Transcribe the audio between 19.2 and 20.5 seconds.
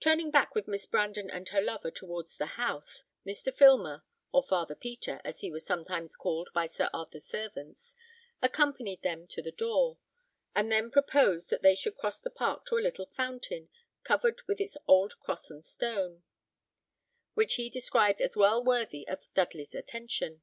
Dudley's attention.